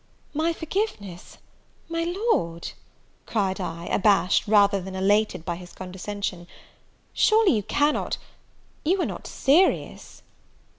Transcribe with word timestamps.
"My 0.33 0.51
forgiveness! 0.51 1.37
my 1.87 2.05
Lord?" 2.05 2.71
cried 3.27 3.61
I, 3.61 3.85
abashed, 3.85 4.47
rather 4.47 4.81
than 4.81 4.95
elated 4.95 5.45
by 5.45 5.57
his 5.57 5.73
condescension; 5.73 6.47
"surely 7.13 7.55
you 7.55 7.61
cannot 7.61 8.17
you 8.83 8.99
are 9.03 9.05
not 9.05 9.27
serious?" 9.27 10.23